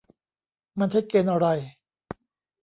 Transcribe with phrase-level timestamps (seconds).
[0.79, 1.47] มันใช้เกณฑ์อะไร?